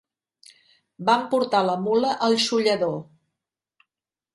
[1.11, 3.01] Van portar la mula al xollador.